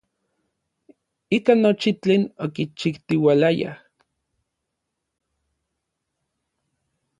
[1.37, 3.59] Ika nochi tlen okichijtiualayaj.